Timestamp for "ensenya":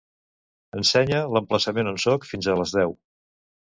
0.77-1.19